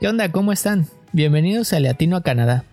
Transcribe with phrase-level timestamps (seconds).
[0.00, 0.30] ¿Qué onda?
[0.32, 0.88] ¿Cómo están?
[1.12, 2.64] Bienvenidos a Latino a Canadá.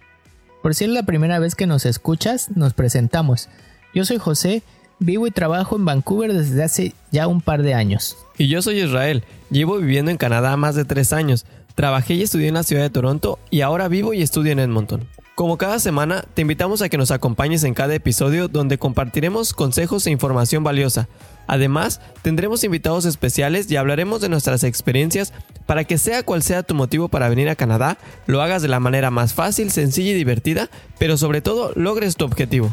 [0.63, 3.47] Por si es la primera vez que nos escuchas, nos presentamos.
[3.94, 4.63] Yo soy José,
[4.97, 8.17] vivo y trabajo en Vancouver desde hace ya un par de años.
[8.39, 11.46] Y yo soy Israel, llevo viviendo en Canadá más de tres años.
[11.76, 15.08] Trabajé y estudié en la ciudad de Toronto y ahora vivo y estudio en Edmonton.
[15.42, 20.05] Como cada semana, te invitamos a que nos acompañes en cada episodio donde compartiremos consejos
[20.05, 21.09] e información valiosa.
[21.48, 25.33] Además, tendremos invitados especiales y hablaremos de nuestras experiencias
[25.66, 27.97] para que sea cual sea tu motivo para venir a Canadá,
[28.27, 30.69] lo hagas de la manera más fácil, sencilla y divertida,
[30.99, 32.71] pero sobre todo logres tu objetivo.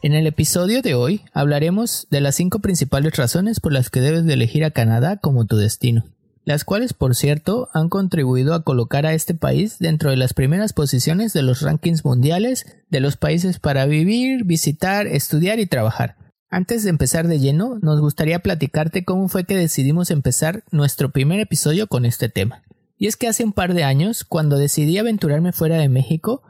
[0.00, 4.24] En el episodio de hoy hablaremos de las cinco principales razones por las que debes
[4.26, 6.04] de elegir a Canadá como tu destino,
[6.44, 10.72] las cuales por cierto han contribuido a colocar a este país dentro de las primeras
[10.72, 16.16] posiciones de los rankings mundiales de los países para vivir, visitar, estudiar y trabajar.
[16.48, 21.40] Antes de empezar de lleno, nos gustaría platicarte cómo fue que decidimos empezar nuestro primer
[21.40, 22.62] episodio con este tema.
[22.96, 26.42] Y es que hace un par de años, cuando decidí aventurarme fuera de México,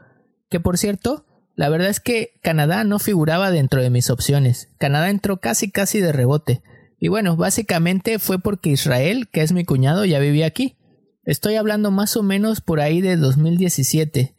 [0.49, 1.25] que por cierto,
[1.59, 4.69] la verdad es que Canadá no figuraba dentro de mis opciones.
[4.77, 6.61] Canadá entró casi casi de rebote.
[6.97, 10.77] Y bueno, básicamente fue porque Israel, que es mi cuñado, ya vivía aquí.
[11.25, 14.37] Estoy hablando más o menos por ahí de 2017.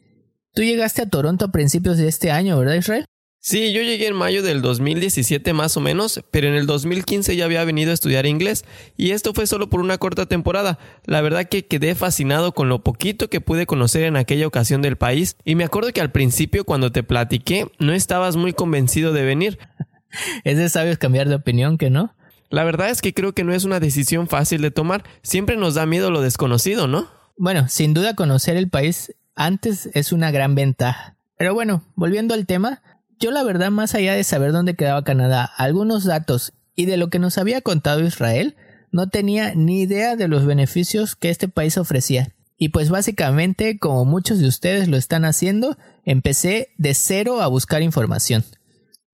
[0.55, 3.05] Tú llegaste a Toronto a principios de este año, ¿verdad Israel?
[3.43, 7.45] Sí, yo llegué en mayo del 2017 más o menos, pero en el 2015 ya
[7.45, 8.65] había venido a estudiar inglés
[8.97, 10.77] y esto fue solo por una corta temporada.
[11.05, 14.95] La verdad que quedé fascinado con lo poquito que pude conocer en aquella ocasión del
[14.95, 19.25] país y me acuerdo que al principio cuando te platiqué no estabas muy convencido de
[19.25, 19.57] venir.
[20.43, 22.13] es de sabios cambiar de opinión, que no?
[22.51, 25.73] La verdad es que creo que no es una decisión fácil de tomar, siempre nos
[25.73, 27.09] da miedo lo desconocido, ¿no?
[27.37, 31.15] Bueno, sin duda conocer el país antes es una gran ventaja.
[31.37, 32.83] Pero bueno, volviendo al tema,
[33.21, 37.09] yo la verdad, más allá de saber dónde quedaba Canadá, algunos datos y de lo
[37.09, 38.55] que nos había contado Israel,
[38.91, 42.33] no tenía ni idea de los beneficios que este país ofrecía.
[42.57, 47.83] Y pues básicamente, como muchos de ustedes lo están haciendo, empecé de cero a buscar
[47.83, 48.43] información.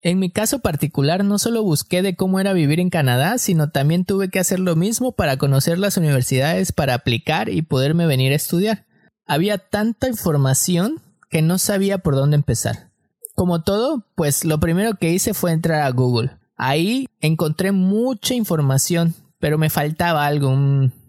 [0.02, 4.06] En mi caso particular no solo busqué de cómo era vivir en Canadá, sino también
[4.06, 8.36] tuve que hacer lo mismo para conocer las universidades para aplicar y poderme venir a
[8.36, 8.86] estudiar.
[9.26, 11.02] Había tanta información
[11.32, 12.92] que no sabía por dónde empezar.
[13.36, 16.32] Como todo, pues lo primero que hice fue entrar a Google.
[16.56, 20.56] Ahí encontré mucha información, pero me faltaba algo,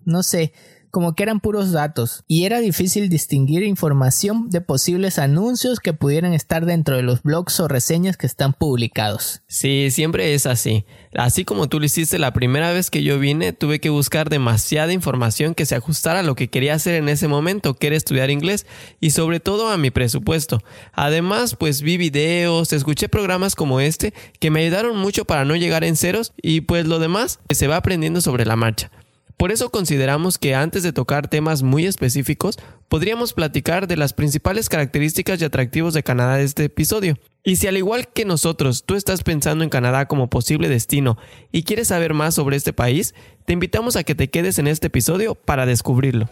[0.04, 0.52] no sé,
[0.96, 6.32] como que eran puros datos, y era difícil distinguir información de posibles anuncios que pudieran
[6.32, 9.42] estar dentro de los blogs o reseñas que están publicados.
[9.46, 10.86] Sí, siempre es así.
[11.14, 14.94] Así como tú lo hiciste la primera vez que yo vine, tuve que buscar demasiada
[14.94, 18.30] información que se ajustara a lo que quería hacer en ese momento, que era estudiar
[18.30, 18.64] inglés,
[18.98, 20.62] y sobre todo a mi presupuesto.
[20.94, 25.84] Además, pues vi videos, escuché programas como este, que me ayudaron mucho para no llegar
[25.84, 28.90] en ceros, y pues lo demás se va aprendiendo sobre la marcha.
[29.36, 32.58] Por eso consideramos que antes de tocar temas muy específicos,
[32.88, 37.18] podríamos platicar de las principales características y atractivos de Canadá de este episodio.
[37.44, 41.18] Y si al igual que nosotros tú estás pensando en Canadá como posible destino
[41.52, 43.14] y quieres saber más sobre este país,
[43.44, 46.30] te invitamos a que te quedes en este episodio para descubrirlo.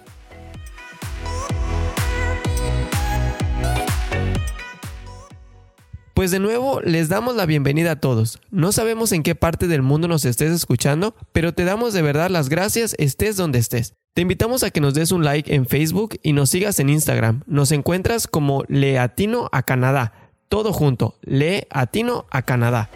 [6.15, 8.39] Pues de nuevo les damos la bienvenida a todos.
[8.53, 12.31] No sabemos en qué parte del mundo nos estés escuchando, pero te damos de verdad
[12.31, 13.95] las gracias estés donde estés.
[14.15, 17.43] Te invitamos a que nos des un like en Facebook y nos sigas en Instagram.
[17.49, 20.13] Nos encuentras como Leatino a Canadá.
[20.49, 22.91] Todo junto, Leatino a Canadá.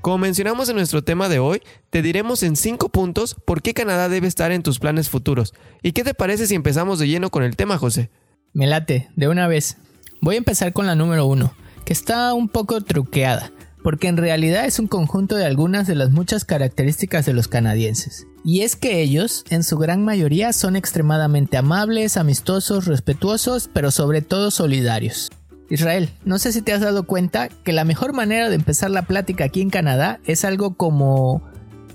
[0.00, 1.60] Como mencionamos en nuestro tema de hoy,
[1.90, 5.54] te diremos en 5 puntos por qué Canadá debe estar en tus planes futuros.
[5.82, 8.10] ¿Y qué te parece si empezamos de lleno con el tema, José?
[8.52, 9.76] Me late, de una vez.
[10.20, 11.52] Voy a empezar con la número 1,
[11.84, 13.50] que está un poco truqueada,
[13.82, 18.26] porque en realidad es un conjunto de algunas de las muchas características de los canadienses.
[18.44, 24.22] Y es que ellos, en su gran mayoría, son extremadamente amables, amistosos, respetuosos, pero sobre
[24.22, 25.30] todo solidarios.
[25.70, 29.02] Israel, no sé si te has dado cuenta que la mejor manera de empezar la
[29.02, 31.42] plática aquí en Canadá es algo como...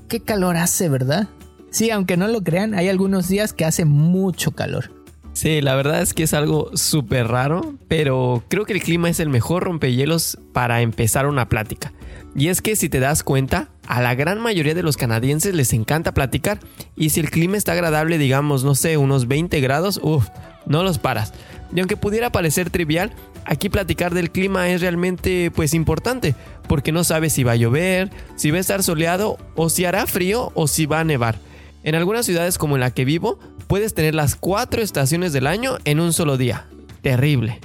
[0.08, 1.28] ¿Qué calor hace, verdad?
[1.72, 4.92] Sí, aunque no lo crean, hay algunos días que hace mucho calor.
[5.34, 9.20] Sí, la verdad es que es algo súper raro, pero creo que el clima es
[9.20, 11.92] el mejor rompehielos para empezar una plática.
[12.36, 15.74] Y es que si te das cuenta, a la gran mayoría de los canadienses les
[15.74, 16.60] encanta platicar,
[16.96, 20.30] y si el clima está agradable, digamos, no sé, unos 20 grados, uff,
[20.68, 21.34] no los paras.
[21.76, 23.12] Y aunque pudiera parecer trivial,
[23.46, 26.36] aquí platicar del clima es realmente pues importante,
[26.68, 30.06] porque no sabes si va a llover, si va a estar soleado o si hará
[30.06, 31.38] frío o si va a nevar.
[31.84, 35.78] En algunas ciudades como en la que vivo, puedes tener las cuatro estaciones del año
[35.86, 36.68] en un solo día.
[37.02, 37.60] terrible.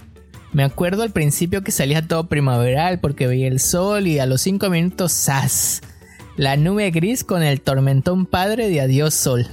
[0.53, 4.41] Me acuerdo al principio que salía todo primaveral porque veía el sol y a los
[4.41, 5.83] 5 minutos ¡zas!
[6.37, 9.47] La nube gris con el tormentón padre de adiós sol.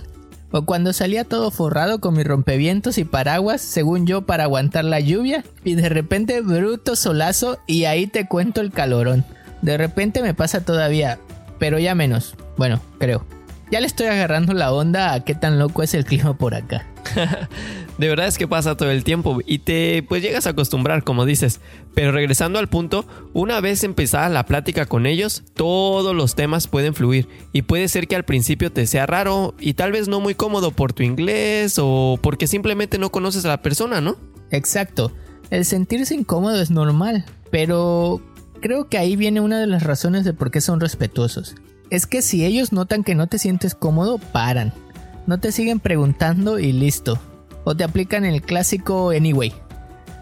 [0.55, 5.01] O cuando salía todo forrado con mis rompevientos y paraguas, según yo, para aguantar la
[5.01, 9.25] lluvia, y de repente bruto solazo y ahí te cuento el calorón.
[9.61, 11.19] De repente me pasa todavía,
[11.59, 12.35] pero ya menos.
[12.55, 13.25] Bueno, creo.
[13.71, 16.85] Ya le estoy agarrando la onda a qué tan loco es el clima por acá.
[17.97, 21.25] de verdad es que pasa todo el tiempo y te pues llegas a acostumbrar, como
[21.25, 21.61] dices.
[21.93, 26.93] Pero regresando al punto, una vez empezada la plática con ellos, todos los temas pueden
[26.93, 30.35] fluir y puede ser que al principio te sea raro y tal vez no muy
[30.35, 34.17] cómodo por tu inglés o porque simplemente no conoces a la persona, ¿no?
[34.51, 35.11] Exacto.
[35.49, 38.21] El sentirse incómodo es normal, pero
[38.61, 41.55] creo que ahí viene una de las razones de por qué son respetuosos.
[41.89, 44.73] Es que si ellos notan que no te sientes cómodo, paran
[45.27, 47.19] no te siguen preguntando y listo.
[47.63, 49.53] O te aplican el clásico anyway.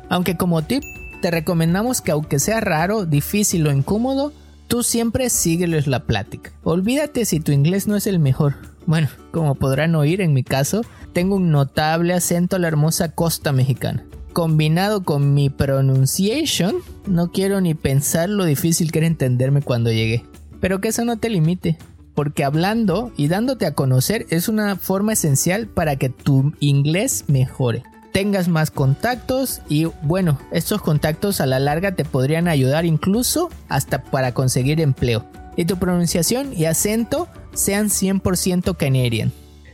[0.09, 0.83] Aunque como tip,
[1.21, 4.31] te recomendamos que aunque sea raro, difícil o incómodo,
[4.67, 6.51] tú siempre sígueles la plática.
[6.63, 8.55] Olvídate si tu inglés no es el mejor.
[8.85, 10.81] Bueno, como podrán oír en mi caso,
[11.13, 14.05] tengo un notable acento a la hermosa costa mexicana.
[14.31, 16.77] Combinado con mi pronunciation,
[17.07, 20.25] no quiero ni pensar lo difícil que era entenderme cuando llegué.
[20.63, 21.77] Pero que eso no te limite
[22.15, 27.83] porque hablando y dándote a conocer es una forma esencial para que tu inglés mejore.
[28.13, 34.03] Tengas más contactos y bueno, estos contactos a la larga te podrían ayudar incluso hasta
[34.03, 35.25] para conseguir empleo.
[35.57, 39.33] Y tu pronunciación y acento sean 100% canadian.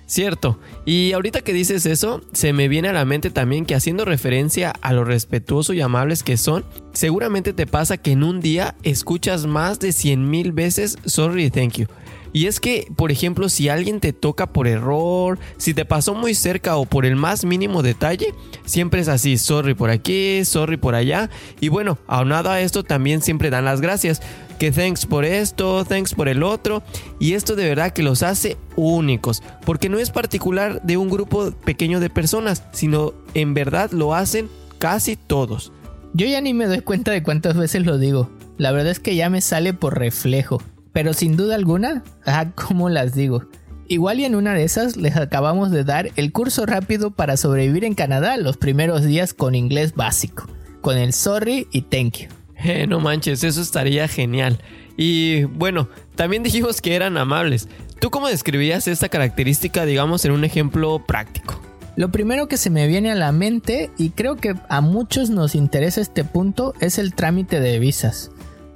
[0.09, 4.05] Cierto, y ahorita que dices eso, se me viene a la mente también que haciendo
[4.05, 8.73] referencia a lo respetuoso y amables que son, seguramente te pasa que en un día
[8.81, 11.85] escuchas más de 100 mil veces sorry thank you.
[12.33, 16.35] Y es que, por ejemplo, si alguien te toca por error, si te pasó muy
[16.35, 18.33] cerca o por el más mínimo detalle,
[18.65, 21.29] siempre es así, sorry por aquí, sorry por allá.
[21.59, 24.21] Y bueno, aunado a esto también siempre dan las gracias.
[24.59, 26.83] Que thanks por esto, thanks por el otro.
[27.17, 29.41] Y esto de verdad que los hace únicos.
[29.65, 34.49] Porque no es particular de un grupo pequeño de personas, sino en verdad lo hacen
[34.77, 35.71] casi todos.
[36.13, 38.29] Yo ya ni me doy cuenta de cuántas veces lo digo.
[38.57, 40.61] La verdad es que ya me sale por reflejo.
[40.99, 43.45] Pero sin duda alguna, ah, ¿cómo las digo?
[43.87, 47.85] Igual y en una de esas les acabamos de dar el curso rápido para sobrevivir
[47.85, 50.45] en Canadá los primeros días con inglés básico,
[50.81, 52.27] con el sorry y thank you.
[52.61, 54.59] Eh, no manches, eso estaría genial.
[54.97, 57.69] Y bueno, también dijimos que eran amables.
[58.01, 61.61] ¿Tú cómo describías esta característica, digamos, en un ejemplo práctico?
[61.95, 65.55] Lo primero que se me viene a la mente, y creo que a muchos nos
[65.55, 68.31] interesa este punto, es el trámite de visas.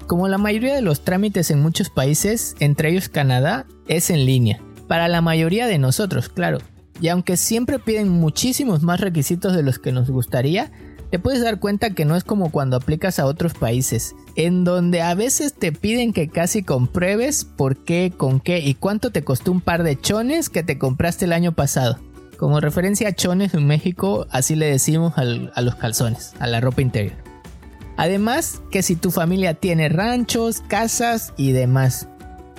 [0.07, 4.59] Como la mayoría de los trámites en muchos países, entre ellos Canadá, es en línea.
[4.87, 6.59] Para la mayoría de nosotros, claro.
[7.01, 10.71] Y aunque siempre piden muchísimos más requisitos de los que nos gustaría,
[11.09, 15.01] te puedes dar cuenta que no es como cuando aplicas a otros países, en donde
[15.01, 19.51] a veces te piden que casi compruebes por qué, con qué y cuánto te costó
[19.51, 21.99] un par de chones que te compraste el año pasado.
[22.37, 26.81] Como referencia a chones en México, así le decimos a los calzones, a la ropa
[26.81, 27.22] interior.
[27.97, 32.07] Además, que si tu familia tiene ranchos, casas y demás.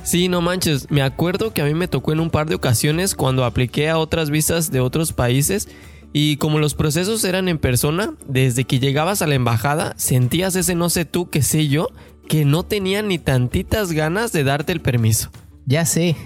[0.03, 3.15] Sí, no manches, me acuerdo que a mí me tocó en un par de ocasiones
[3.15, 5.69] cuando apliqué a otras visas de otros países
[6.13, 10.75] y como los procesos eran en persona, desde que llegabas a la embajada sentías ese
[10.75, 11.89] no sé tú, qué sé yo,
[12.29, 15.31] que no tenía ni tantitas ganas de darte el permiso.
[15.67, 16.17] Ya sé.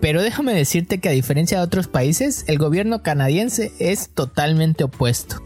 [0.00, 5.42] Pero déjame decirte que a diferencia de otros países, el gobierno canadiense es totalmente opuesto.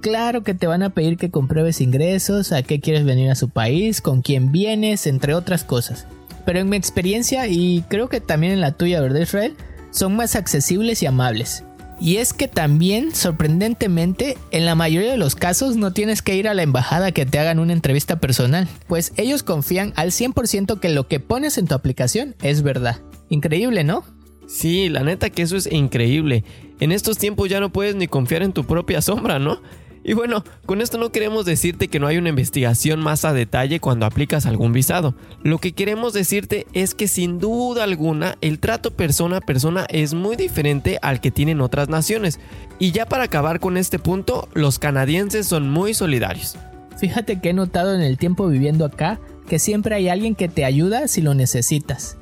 [0.00, 3.50] Claro que te van a pedir que compruebes ingresos, a qué quieres venir a su
[3.50, 6.06] país, con quién vienes, entre otras cosas.
[6.46, 9.56] Pero en mi experiencia, y creo que también en la tuya, ¿verdad Israel?
[9.90, 11.64] Son más accesibles y amables.
[12.00, 16.48] Y es que también, sorprendentemente, en la mayoría de los casos no tienes que ir
[16.48, 20.88] a la embajada que te hagan una entrevista personal, pues ellos confían al 100% que
[20.88, 23.00] lo que pones en tu aplicación es verdad.
[23.28, 24.02] Increíble, ¿no?
[24.48, 26.42] Sí, la neta que eso es increíble.
[26.80, 29.60] En estos tiempos ya no puedes ni confiar en tu propia sombra, ¿no?
[30.02, 33.80] Y bueno, con esto no queremos decirte que no hay una investigación más a detalle
[33.80, 35.14] cuando aplicas algún visado.
[35.42, 40.14] Lo que queremos decirte es que sin duda alguna el trato persona a persona es
[40.14, 42.40] muy diferente al que tienen otras naciones.
[42.78, 46.56] Y ya para acabar con este punto, los canadienses son muy solidarios.
[46.96, 50.64] Fíjate que he notado en el tiempo viviendo acá que siempre hay alguien que te
[50.64, 52.16] ayuda si lo necesitas.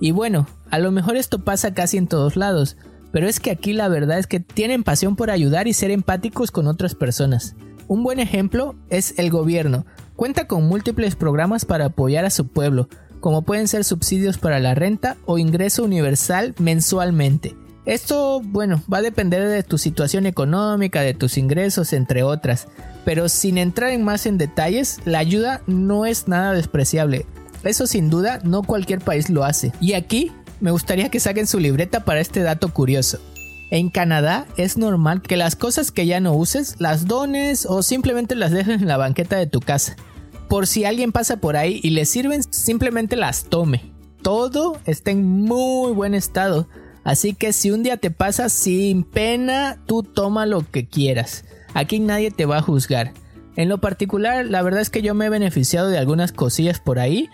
[0.00, 2.76] Y bueno, a lo mejor esto pasa casi en todos lados,
[3.14, 6.50] pero es que aquí la verdad es que tienen pasión por ayudar y ser empáticos
[6.50, 7.54] con otras personas.
[7.86, 9.86] Un buen ejemplo es el gobierno.
[10.16, 12.88] Cuenta con múltiples programas para apoyar a su pueblo,
[13.20, 17.54] como pueden ser subsidios para la renta o ingreso universal mensualmente.
[17.86, 22.66] Esto, bueno, va a depender de tu situación económica, de tus ingresos, entre otras.
[23.04, 27.26] Pero sin entrar en más en detalles, la ayuda no es nada despreciable.
[27.62, 29.70] Eso sin duda no cualquier país lo hace.
[29.80, 33.18] Y aquí me gustaría que saquen su libreta para este dato curioso.
[33.70, 38.34] En Canadá es normal que las cosas que ya no uses las dones o simplemente
[38.34, 39.96] las dejes en la banqueta de tu casa.
[40.48, 43.92] Por si alguien pasa por ahí y le sirven, simplemente las tome.
[44.22, 46.68] Todo está en muy buen estado
[47.04, 51.44] Así que si un día te pasa sin pena, tú toma lo que quieras.
[51.74, 53.12] Aquí nadie te va a juzgar.
[53.56, 56.98] En lo particular, la verdad es que yo me he beneficiado de algunas cosillas por
[56.98, 57.28] ahí.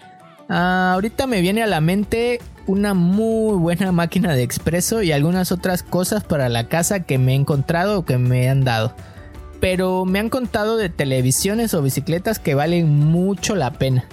[0.48, 5.52] Ah, ahorita me viene a la mente una muy buena máquina de expreso y algunas
[5.52, 8.94] otras cosas para la casa que me he encontrado o que me han dado.
[9.60, 14.04] Pero me han contado de televisiones o bicicletas que valen mucho la pena.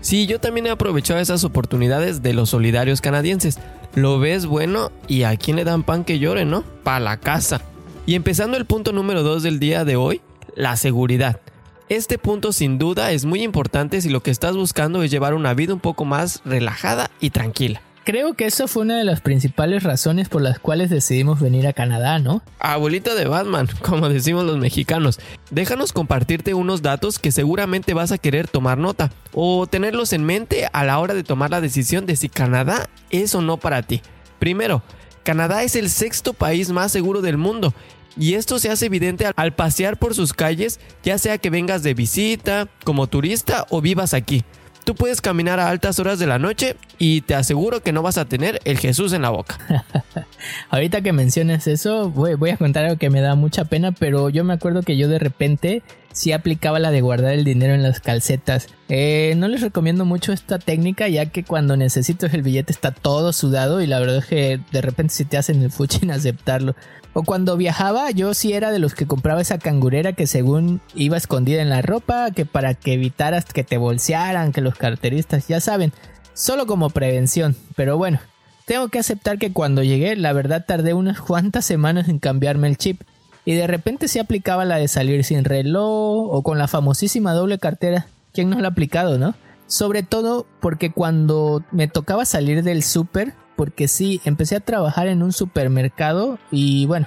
[0.00, 3.58] Sí, yo también he aprovechado esas oportunidades de los solidarios canadienses
[3.94, 6.62] lo ves bueno y a quién le dan pan que llore, ¿no?
[6.82, 7.60] Para la casa.
[8.06, 10.20] Y empezando el punto número 2 del día de hoy,
[10.56, 11.40] la seguridad.
[11.88, 15.54] Este punto sin duda es muy importante si lo que estás buscando es llevar una
[15.54, 17.82] vida un poco más relajada y tranquila.
[18.04, 21.72] Creo que eso fue una de las principales razones por las cuales decidimos venir a
[21.72, 22.42] Canadá, ¿no?
[22.58, 25.18] Abuelita de Batman, como decimos los mexicanos.
[25.50, 30.68] Déjanos compartirte unos datos que seguramente vas a querer tomar nota o tenerlos en mente
[30.70, 34.02] a la hora de tomar la decisión de si Canadá es o no para ti.
[34.38, 34.82] Primero,
[35.22, 37.72] Canadá es el sexto país más seguro del mundo
[38.18, 41.94] y esto se hace evidente al pasear por sus calles, ya sea que vengas de
[41.94, 44.44] visita, como turista o vivas aquí.
[44.84, 48.18] Tú puedes caminar a altas horas de la noche y te aseguro que no vas
[48.18, 49.58] a tener el Jesús en la boca.
[50.68, 54.44] Ahorita que mencionas eso, voy, a contar algo que me da mucha pena, pero yo
[54.44, 58.00] me acuerdo que yo de repente sí aplicaba la de guardar el dinero en las
[58.00, 58.68] calcetas.
[58.90, 63.32] Eh, no les recomiendo mucho esta técnica ya que cuando necesitas el billete está todo
[63.32, 66.76] sudado y la verdad es que de repente si te hacen el fuchi en aceptarlo.
[67.14, 71.16] O cuando viajaba, yo sí era de los que compraba esa cangurera que según iba
[71.16, 75.60] escondida en la ropa, que para que evitaras que te bolsearan, que los carteristas, ya
[75.60, 75.92] saben,
[76.34, 77.54] solo como prevención.
[77.76, 78.18] Pero bueno,
[78.66, 82.78] tengo que aceptar que cuando llegué, la verdad tardé unas cuantas semanas en cambiarme el
[82.78, 83.02] chip.
[83.44, 87.58] Y de repente se aplicaba la de salir sin reloj o con la famosísima doble
[87.58, 88.06] cartera.
[88.32, 89.34] ¿Quién no la ha aplicado, no?
[89.68, 95.22] Sobre todo porque cuando me tocaba salir del súper, porque sí, empecé a trabajar en
[95.22, 97.06] un supermercado y bueno,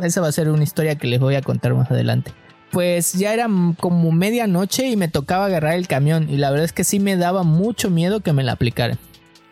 [0.00, 2.32] esa va a ser una historia que les voy a contar más adelante.
[2.70, 3.48] Pues ya era
[3.80, 7.16] como medianoche y me tocaba agarrar el camión y la verdad es que sí me
[7.16, 8.98] daba mucho miedo que me la aplicaran.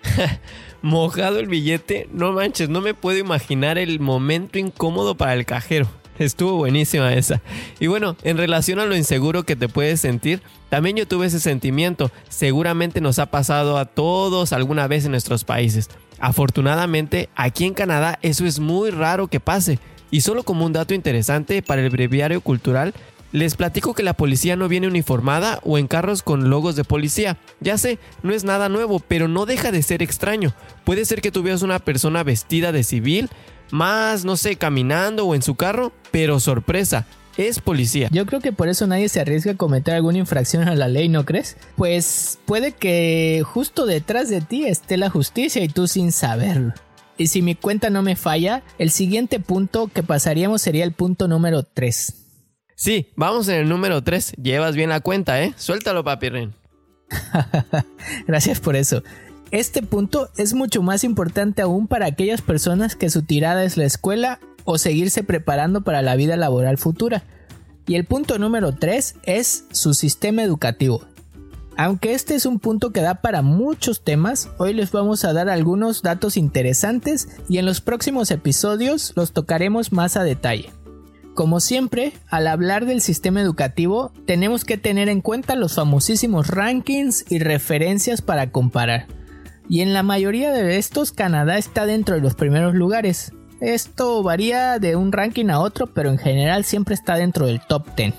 [0.83, 5.89] Mojado el billete, no manches, no me puedo imaginar el momento incómodo para el cajero.
[6.19, 7.41] Estuvo buenísima esa.
[7.79, 11.41] Y bueno, en relación a lo inseguro que te puedes sentir, también yo tuve ese
[11.41, 12.11] sentimiento.
[12.29, 15.89] Seguramente nos ha pasado a todos alguna vez en nuestros países.
[16.19, 19.79] Afortunadamente, aquí en Canadá eso es muy raro que pase.
[20.11, 22.95] Y solo como un dato interesante para el breviario cultural,
[23.33, 27.37] les platico que la policía no viene uniformada o en carros con logos de policía.
[27.61, 30.55] Ya sé, no es nada nuevo, pero no deja de ser extraño.
[30.85, 33.29] Puede ser que tú veas una persona vestida de civil,
[33.71, 37.07] más, no sé, caminando o en su carro, pero sorpresa,
[37.37, 38.09] es policía.
[38.13, 41.09] Yo creo que por eso nadie se arriesga a cometer alguna infracción a la ley,
[41.09, 41.57] ¿no crees?
[41.77, 46.73] Pues puede que justo detrás de ti esté la justicia y tú sin saberlo.
[47.19, 51.29] Y si mi cuenta no me falla, el siguiente punto que pasaríamos sería el punto
[51.29, 52.26] número 3.
[52.77, 54.35] Sí, vamos en el número 3.
[54.41, 55.55] Llevas bien la cuenta, ¿eh?
[55.57, 56.29] Suéltalo, papi.
[58.27, 59.03] Gracias por eso.
[59.51, 63.87] Este punto es mucho más importante aún para aquellas personas que su tirada es la
[63.87, 67.25] escuela o seguirse preparando para la vida laboral futura.
[67.87, 71.03] Y el punto número 3 es su sistema educativo.
[71.79, 75.49] Aunque este es un punto que da para muchos temas, hoy les vamos a dar
[75.49, 80.71] algunos datos interesantes y en los próximos episodios los tocaremos más a detalle.
[81.37, 87.27] Como siempre, al hablar del sistema educativo, tenemos que tener en cuenta los famosísimos rankings
[87.29, 89.07] y referencias para comparar.
[89.69, 94.79] Y en la mayoría de estos, Canadá está dentro de los primeros lugares, esto varía
[94.79, 98.15] de un ranking a otro, pero en general siempre está dentro del top 10.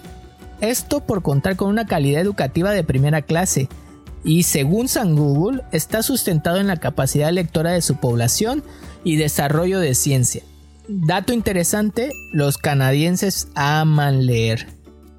[0.62, 3.68] Esto por contar con una calidad educativa de primera clase,
[4.24, 8.64] y según San Google está sustentado en la capacidad lectora de su población
[9.04, 10.44] y desarrollo de ciencia.
[10.90, 14.68] Dato interesante, los canadienses aman leer.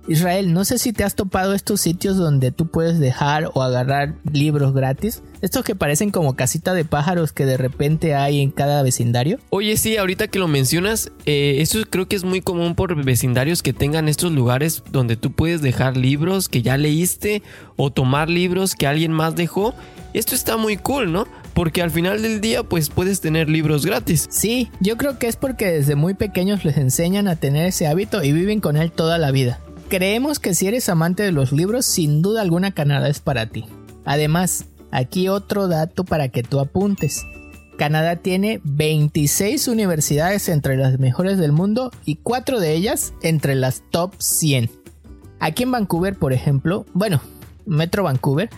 [0.08, 4.14] Israel, no sé si te has topado estos sitios donde tú puedes dejar o agarrar
[4.32, 5.22] libros gratis.
[5.42, 9.38] Estos que parecen como casita de pájaros que de repente hay en cada vecindario.
[9.50, 13.62] Oye, sí, ahorita que lo mencionas, eh, eso creo que es muy común por vecindarios
[13.62, 17.42] que tengan estos lugares donde tú puedes dejar libros que ya leíste
[17.76, 19.74] o tomar libros que alguien más dejó.
[20.14, 21.26] Esto está muy cool, ¿no?
[21.58, 24.28] Porque al final del día pues puedes tener libros gratis.
[24.30, 28.22] Sí, yo creo que es porque desde muy pequeños les enseñan a tener ese hábito
[28.22, 29.58] y viven con él toda la vida.
[29.88, 33.64] Creemos que si eres amante de los libros, sin duda alguna Canadá es para ti.
[34.04, 37.26] Además, aquí otro dato para que tú apuntes.
[37.76, 43.82] Canadá tiene 26 universidades entre las mejores del mundo y 4 de ellas entre las
[43.90, 44.70] top 100.
[45.40, 47.20] Aquí en Vancouver, por ejemplo, bueno,
[47.66, 48.48] Metro Vancouver,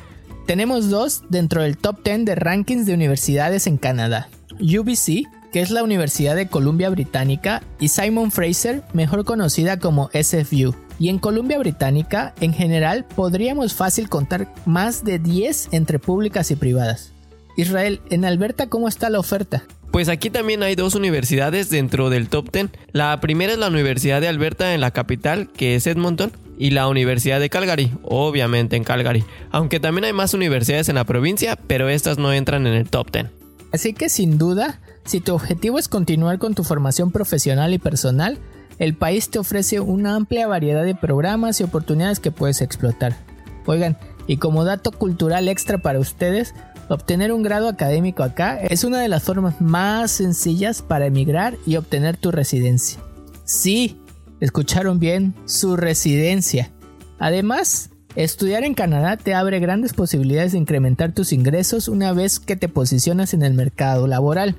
[0.50, 4.28] tenemos dos dentro del top 10 de rankings de universidades en Canadá.
[4.59, 10.75] UBC, que es la Universidad de Columbia Británica, y Simon Fraser, mejor conocida como SFU.
[10.99, 16.57] Y en Columbia Británica, en general, podríamos fácil contar más de 10 entre públicas y
[16.57, 17.12] privadas.
[17.57, 19.62] Israel, en Alberta, ¿cómo está la oferta?
[19.92, 22.71] Pues aquí también hay dos universidades dentro del top 10.
[22.90, 26.88] La primera es la Universidad de Alberta en la capital, que es Edmonton, y la
[26.88, 31.88] Universidad de Calgary, obviamente en Calgary, aunque también hay más universidades en la provincia, pero
[31.88, 33.26] estas no entran en el top 10.
[33.73, 38.38] Así que sin duda, si tu objetivo es continuar con tu formación profesional y personal,
[38.79, 43.17] el país te ofrece una amplia variedad de programas y oportunidades que puedes explotar.
[43.64, 46.55] Oigan, y como dato cultural extra para ustedes,
[46.90, 51.76] obtener un grado académico acá es una de las formas más sencillas para emigrar y
[51.76, 53.00] obtener tu residencia.
[53.45, 53.99] Sí,
[54.40, 56.70] Escucharon bien, su residencia.
[57.18, 62.56] Además, estudiar en Canadá te abre grandes posibilidades de incrementar tus ingresos una vez que
[62.56, 64.56] te posicionas en el mercado laboral,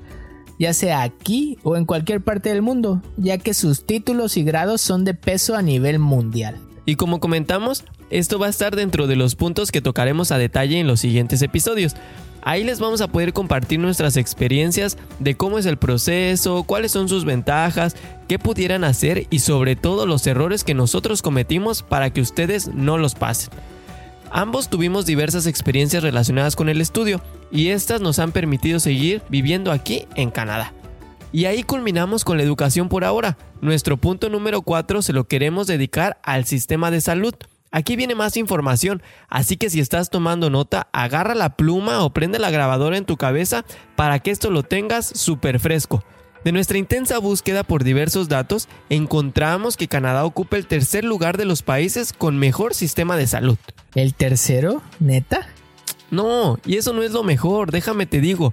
[0.58, 4.80] ya sea aquí o en cualquier parte del mundo, ya que sus títulos y grados
[4.80, 6.60] son de peso a nivel mundial.
[6.86, 10.78] Y como comentamos, esto va a estar dentro de los puntos que tocaremos a detalle
[10.78, 11.96] en los siguientes episodios.
[12.42, 17.08] Ahí les vamos a poder compartir nuestras experiencias de cómo es el proceso, cuáles son
[17.08, 17.96] sus ventajas,
[18.28, 22.98] qué pudieran hacer y sobre todo los errores que nosotros cometimos para que ustedes no
[22.98, 23.50] los pasen.
[24.30, 29.72] Ambos tuvimos diversas experiencias relacionadas con el estudio y estas nos han permitido seguir viviendo
[29.72, 30.72] aquí en Canadá.
[31.32, 33.38] Y ahí culminamos con la educación por ahora.
[33.60, 37.34] Nuestro punto número 4 se lo queremos dedicar al sistema de salud.
[37.72, 42.38] Aquí viene más información, así que si estás tomando nota, agarra la pluma o prende
[42.38, 43.64] la grabadora en tu cabeza
[43.96, 46.04] para que esto lo tengas súper fresco.
[46.44, 51.46] De nuestra intensa búsqueda por diversos datos, encontramos que Canadá ocupa el tercer lugar de
[51.46, 53.56] los países con mejor sistema de salud.
[53.94, 54.82] ¿El tercero?
[55.00, 55.48] ¿Neta?
[56.10, 58.52] No, y eso no es lo mejor, déjame te digo.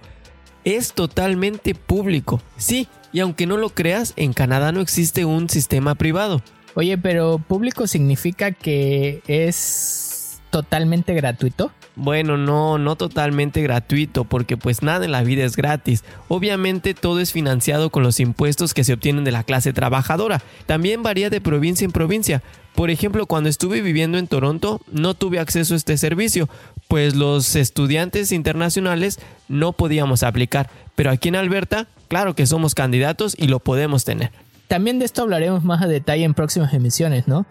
[0.64, 2.42] Es totalmente público.
[2.56, 6.42] Sí, y aunque no lo creas, en Canadá no existe un sistema privado.
[6.80, 11.74] Oye, pero público significa que es totalmente gratuito.
[11.98, 16.06] Bueno, no, no totalmente gratuito, porque pues nada en la vida es gratis.
[16.30, 20.42] Obviamente todo es financiado con los impuestos que se obtienen de la clase trabajadora.
[20.68, 22.42] También varía de provincia en provincia.
[22.76, 26.48] Por ejemplo, cuando estuve viviendo en Toronto, no tuve acceso a este servicio,
[26.88, 30.70] pues los estudiantes internacionales no podíamos aplicar.
[30.96, 34.32] Pero aquí en Alberta, claro que somos candidatos y lo podemos tener.
[34.70, 37.48] También de esto hablaremos más a detalle en próximas emisiones, ¿no?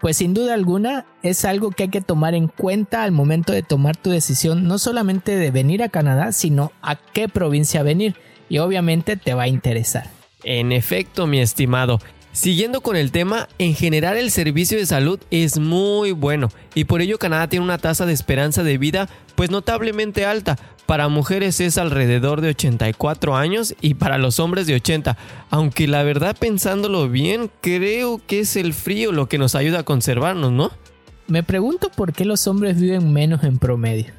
[0.00, 3.62] Pues sin duda alguna es algo que hay que tomar en cuenta al momento de
[3.62, 8.16] tomar tu decisión, no solamente de venir a Canadá, sino a qué provincia venir.
[8.48, 10.08] Y obviamente te va a interesar.
[10.44, 11.98] En efecto, mi estimado.
[12.32, 17.02] Siguiendo con el tema, en general el servicio de salud es muy bueno y por
[17.02, 20.58] ello Canadá tiene una tasa de esperanza de vida pues notablemente alta.
[20.86, 25.16] Para mujeres es alrededor de 84 años y para los hombres de 80.
[25.50, 29.84] Aunque la verdad pensándolo bien, creo que es el frío lo que nos ayuda a
[29.84, 30.70] conservarnos, ¿no?
[31.28, 34.12] Me pregunto por qué los hombres viven menos en promedio.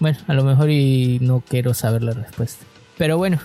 [0.00, 2.64] Bueno, a lo mejor y no quiero saber la respuesta.
[2.96, 3.40] Pero bueno,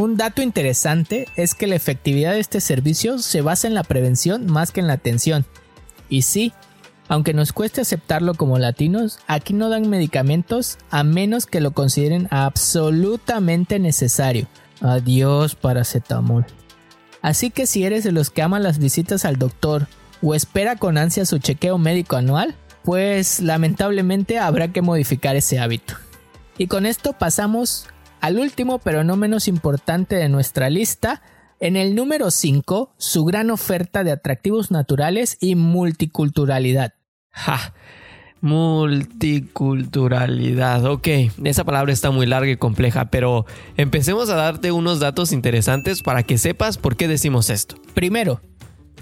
[0.00, 4.46] un dato interesante es que la efectividad de este servicio se basa en la prevención
[4.46, 5.44] más que en la atención.
[6.08, 6.52] Y sí,
[7.08, 12.28] aunque nos cueste aceptarlo como latinos, aquí no dan medicamentos a menos que lo consideren
[12.30, 14.46] absolutamente necesario.
[14.80, 16.46] Adiós paracetamol.
[17.20, 19.86] Así que si eres de los que aman las visitas al doctor
[20.22, 25.94] o espera con ansia su chequeo médico anual, pues lamentablemente habrá que modificar ese hábito.
[26.56, 27.86] Y con esto pasamos
[28.20, 31.22] al último, pero no menos importante de nuestra lista,
[31.60, 36.94] en el número 5, su gran oferta de atractivos naturales y multiculturalidad.
[37.30, 37.74] Ja,
[38.40, 40.86] multiculturalidad.
[40.86, 41.08] Ok,
[41.44, 43.44] esa palabra está muy larga y compleja, pero
[43.76, 47.76] empecemos a darte unos datos interesantes para que sepas por qué decimos esto.
[47.94, 48.40] Primero,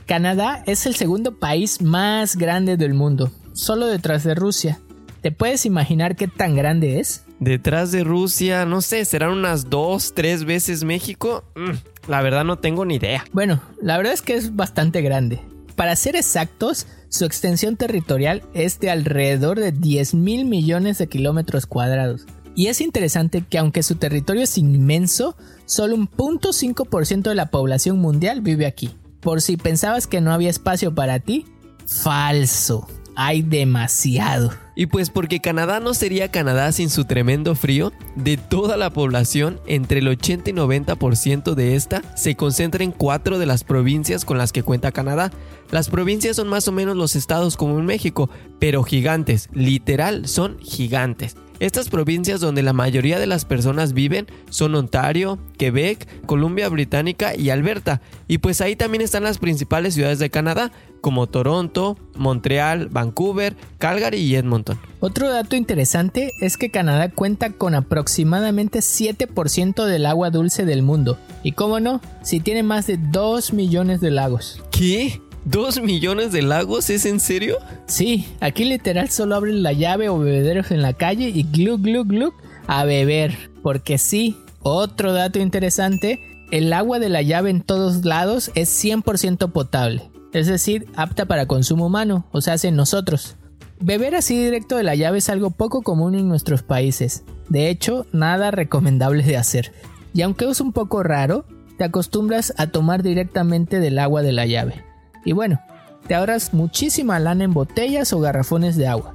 [0.07, 4.81] Canadá es el segundo país más grande del mundo, solo detrás de Rusia.
[5.20, 7.24] ¿Te puedes imaginar qué tan grande es?
[7.40, 11.44] Detrás de Rusia, no sé, serán unas dos, tres veces México.
[11.57, 13.24] Mm, la verdad no tengo ni idea.
[13.33, 15.40] Bueno, la verdad es que es bastante grande.
[15.74, 21.66] Para ser exactos, su extensión territorial es de alrededor de 10 mil millones de kilómetros
[21.66, 22.26] cuadrados.
[22.54, 27.98] Y es interesante que aunque su territorio es inmenso, solo un 0.5% de la población
[27.98, 28.90] mundial vive aquí.
[29.20, 31.46] Por si pensabas que no había espacio para ti,
[31.87, 34.52] falso hay demasiado.
[34.76, 39.59] Y pues porque Canadá no sería Canadá sin su tremendo frío, de toda la población,
[39.66, 44.38] entre el 80 y 90% de esta se concentra en cuatro de las provincias con
[44.38, 45.33] las que cuenta Canadá.
[45.72, 50.57] Las provincias son más o menos los estados como en México, pero gigantes, literal son
[50.61, 51.35] gigantes.
[51.60, 57.50] Estas provincias donde la mayoría de las personas viven son Ontario, Quebec, Columbia Británica y
[57.50, 58.00] Alberta.
[58.28, 64.18] Y pues ahí también están las principales ciudades de Canadá, como Toronto, Montreal, Vancouver, Calgary
[64.18, 64.78] y Edmonton.
[65.00, 71.18] Otro dato interesante es que Canadá cuenta con aproximadamente 7% del agua dulce del mundo.
[71.42, 74.62] Y cómo no, si tiene más de 2 millones de lagos.
[74.70, 75.20] ¿Qué?
[75.50, 76.90] ¿Dos millones de lagos?
[76.90, 77.56] ¿Es en serio?
[77.87, 82.06] Sí, aquí literal solo abren la llave o bebederos en la calle y glug glug
[82.06, 82.34] glug
[82.66, 83.34] a beber.
[83.62, 89.50] Porque sí, otro dato interesante, el agua de la llave en todos lados es 100%
[89.50, 90.11] potable.
[90.34, 93.37] Es decir, apta para consumo humano, o sea, en nosotros.
[93.80, 97.24] Beber así directo de la llave es algo poco común en nuestros países.
[97.48, 99.72] De hecho, nada recomendable de hacer.
[100.12, 101.46] Y aunque es un poco raro,
[101.78, 104.88] te acostumbras a tomar directamente del agua de la llave.
[105.24, 105.61] Y bueno,
[106.07, 109.12] te ahorras muchísima lana en botellas o garrafones de agua.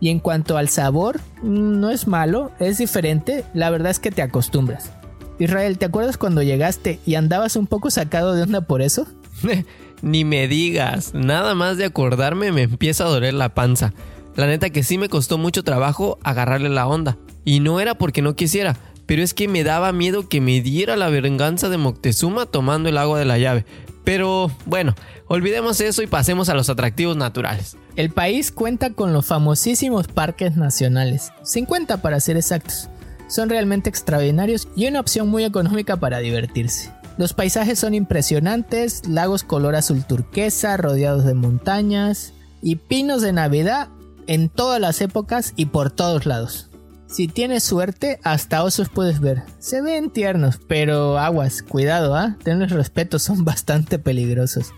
[0.00, 4.10] Y en cuanto al sabor, mm, no es malo, es diferente, la verdad es que
[4.10, 4.92] te acostumbras.
[5.38, 9.06] Israel, ¿te acuerdas cuando llegaste y andabas un poco sacado de onda por eso?
[10.02, 13.92] Ni me digas, nada más de acordarme me empieza a doler la panza.
[14.34, 17.16] La neta que sí me costó mucho trabajo agarrarle la onda.
[17.44, 20.96] Y no era porque no quisiera, pero es que me daba miedo que me diera
[20.96, 23.64] la venganza de Moctezuma tomando el agua de la llave.
[24.06, 24.94] Pero bueno,
[25.26, 27.76] olvidemos eso y pasemos a los atractivos naturales.
[27.96, 32.88] El país cuenta con los famosísimos parques nacionales, 50 para ser exactos.
[33.26, 36.92] Son realmente extraordinarios y una opción muy económica para divertirse.
[37.18, 43.88] Los paisajes son impresionantes, lagos color azul turquesa rodeados de montañas y pinos de Navidad
[44.28, 46.65] en todas las épocas y por todos lados.
[47.06, 49.42] Si tienes suerte, hasta osos puedes ver.
[49.58, 52.36] Se ven tiernos, pero aguas, cuidado, ¿ah?
[52.42, 54.72] Tenles respeto, son bastante peligrosos.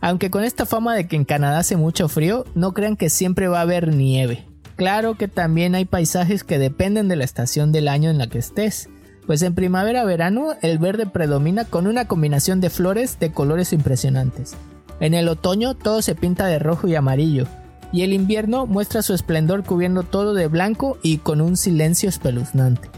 [0.00, 3.46] Aunque con esta fama de que en Canadá hace mucho frío, no crean que siempre
[3.46, 4.46] va a haber nieve.
[4.74, 8.38] Claro que también hay paisajes que dependen de la estación del año en la que
[8.38, 8.88] estés.
[9.26, 14.54] Pues en primavera-verano el verde predomina con una combinación de flores de colores impresionantes.
[14.98, 17.46] En el otoño todo se pinta de rojo y amarillo,
[17.92, 22.88] y el invierno muestra su esplendor cubriendo todo de blanco y con un silencio espeluznante.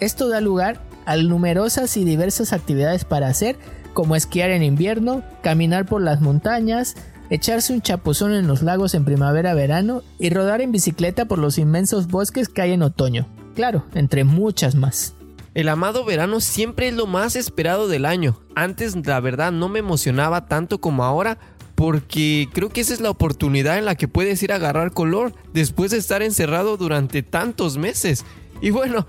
[0.00, 3.56] Esto da lugar a numerosas y diversas actividades para hacer,
[3.94, 6.96] como esquiar en invierno, caminar por las montañas,
[7.30, 12.08] echarse un chapuzón en los lagos en primavera-verano y rodar en bicicleta por los inmensos
[12.08, 13.26] bosques que hay en otoño.
[13.54, 15.14] Claro, entre muchas más.
[15.54, 18.38] El amado verano siempre es lo más esperado del año.
[18.54, 21.38] Antes la verdad no me emocionaba tanto como ahora
[21.76, 25.34] porque creo que esa es la oportunidad en la que puedes ir a agarrar color
[25.52, 28.24] después de estar encerrado durante tantos meses.
[28.62, 29.06] Y bueno,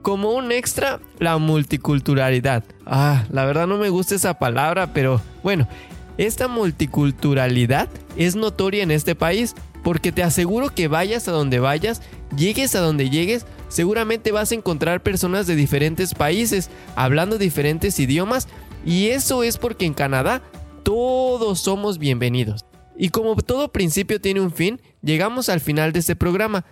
[0.00, 2.64] como un extra, la multiculturalidad.
[2.86, 5.68] Ah, la verdad no me gusta esa palabra, pero bueno,
[6.16, 12.00] esta multiculturalidad es notoria en este país porque te aseguro que vayas a donde vayas,
[12.34, 18.48] llegues a donde llegues, seguramente vas a encontrar personas de diferentes países, hablando diferentes idiomas,
[18.86, 20.40] y eso es porque en Canadá
[20.86, 22.64] todos somos bienvenidos.
[22.96, 26.64] Y como todo principio tiene un fin, llegamos al final de este programa.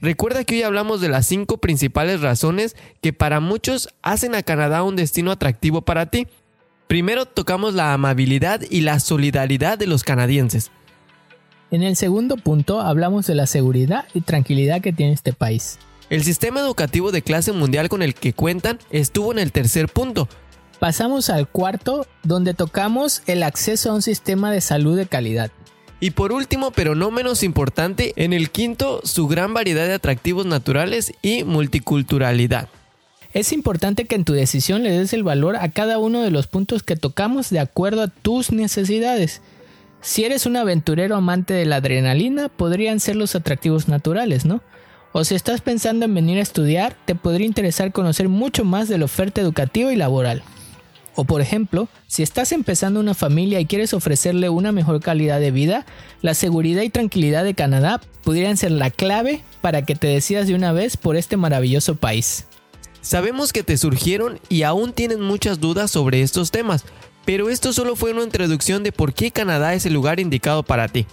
[0.00, 4.84] Recuerda que hoy hablamos de las cinco principales razones que para muchos hacen a Canadá
[4.84, 6.28] un destino atractivo para ti.
[6.86, 10.70] Primero tocamos la amabilidad y la solidaridad de los canadienses.
[11.72, 15.80] En el segundo punto hablamos de la seguridad y tranquilidad que tiene este país.
[16.10, 20.28] El sistema educativo de clase mundial con el que cuentan estuvo en el tercer punto.
[20.80, 25.52] Pasamos al cuarto, donde tocamos el acceso a un sistema de salud de calidad.
[26.00, 30.46] Y por último, pero no menos importante, en el quinto, su gran variedad de atractivos
[30.46, 32.68] naturales y multiculturalidad.
[33.32, 36.48] Es importante que en tu decisión le des el valor a cada uno de los
[36.48, 39.42] puntos que tocamos de acuerdo a tus necesidades.
[40.00, 44.60] Si eres un aventurero amante de la adrenalina, podrían ser los atractivos naturales, ¿no?
[45.12, 48.98] O si estás pensando en venir a estudiar, te podría interesar conocer mucho más de
[48.98, 50.42] la oferta educativa y laboral.
[51.16, 55.50] O por ejemplo, si estás empezando una familia y quieres ofrecerle una mejor calidad de
[55.50, 55.84] vida,
[56.22, 60.54] la seguridad y tranquilidad de Canadá podrían ser la clave para que te decidas de
[60.54, 62.46] una vez por este maravilloso país.
[63.02, 66.84] Sabemos que te surgieron y aún tienen muchas dudas sobre estos temas,
[67.26, 70.88] Pero esto solo fue una introducción de por qué Canadá es el lugar indicado para
[70.88, 71.06] ti.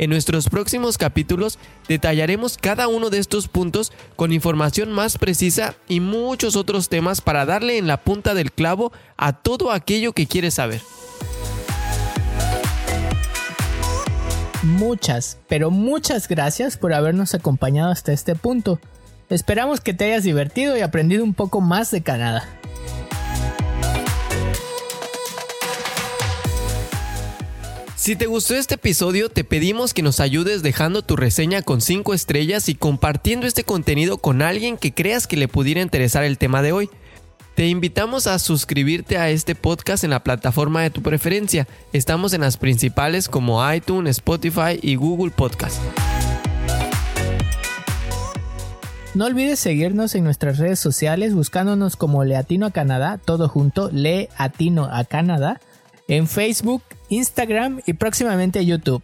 [0.00, 6.00] En nuestros próximos capítulos detallaremos cada uno de estos puntos con información más precisa y
[6.00, 10.54] muchos otros temas para darle en la punta del clavo a todo aquello que quieres
[10.54, 10.80] saber.
[14.62, 18.80] Muchas, pero muchas gracias por habernos acompañado hasta este punto.
[19.28, 22.48] Esperamos que te hayas divertido y aprendido un poco más de Canadá.
[28.10, 32.12] Si te gustó este episodio, te pedimos que nos ayudes dejando tu reseña con 5
[32.12, 36.60] estrellas y compartiendo este contenido con alguien que creas que le pudiera interesar el tema
[36.60, 36.90] de hoy.
[37.54, 41.68] Te invitamos a suscribirte a este podcast en la plataforma de tu preferencia.
[41.92, 45.80] Estamos en las principales como iTunes, Spotify y Google Podcast.
[49.14, 54.88] No olvides seguirnos en nuestras redes sociales buscándonos como Leatino a Canadá, todo junto, Leatino
[54.90, 55.60] a Canadá,
[56.08, 59.02] en Facebook, Instagram y próximamente YouTube.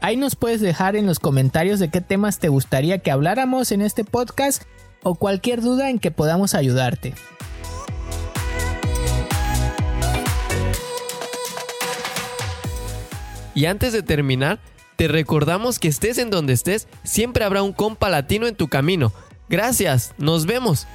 [0.00, 3.82] Ahí nos puedes dejar en los comentarios de qué temas te gustaría que habláramos en
[3.82, 4.62] este podcast
[5.02, 7.14] o cualquier duda en que podamos ayudarte.
[13.54, 14.60] Y antes de terminar,
[14.94, 19.12] te recordamos que estés en donde estés, siempre habrá un compa latino en tu camino.
[19.48, 20.86] Gracias, nos vemos.